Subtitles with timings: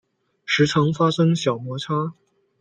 [0.45, 2.13] 时常发生小摩擦